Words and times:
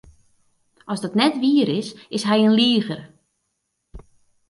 As 0.91 0.99
dat 1.03 1.17
net 1.21 1.35
wier 1.43 1.69
is, 1.79 1.89
is 2.15 2.23
hy 2.29 2.37
in 2.47 2.53
liger. 2.59 3.01